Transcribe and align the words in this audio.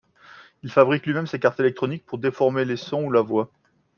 Il 0.63 0.71
fabrique 0.71 1.05
lui-même 1.05 1.27
ses 1.27 1.37
cartes 1.39 1.59
électroniques 1.59 2.07
pour 2.07 2.17
déformer 2.17 2.65
les 2.65 2.75
sons 2.75 3.03
ou 3.03 3.11
la 3.11 3.21
voix. 3.21 3.51